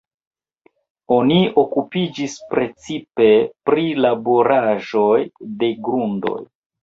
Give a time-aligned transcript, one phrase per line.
[1.31, 3.27] Li okupiĝis precipe
[3.71, 5.19] pri laboraĵoj
[5.61, 6.39] de grundoj.